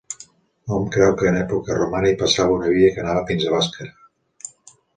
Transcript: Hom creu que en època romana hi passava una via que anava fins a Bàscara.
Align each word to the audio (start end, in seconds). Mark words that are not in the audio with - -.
Hom 0.77 0.87
creu 0.95 1.11
que 1.19 1.27
en 1.31 1.37
època 1.41 1.75
romana 1.81 2.11
hi 2.13 2.17
passava 2.23 2.57
una 2.57 2.73
via 2.79 2.89
que 2.97 3.05
anava 3.07 3.29
fins 3.31 3.47
a 3.51 3.55
Bàscara. 3.59 3.95